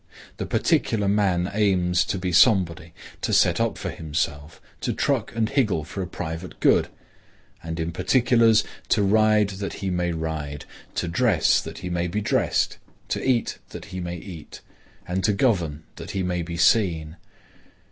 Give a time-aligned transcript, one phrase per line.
[0.37, 5.47] The particular man aims to be somebody; to set up for himself; to truck and
[5.47, 6.87] higgle for a private good;
[7.61, 12.19] and, in particulars, to ride that he may ride; to dress that he may be
[12.19, 12.79] dressed;
[13.09, 14.61] to eat that he may eat;
[15.07, 17.17] and to govern, that he may be seen.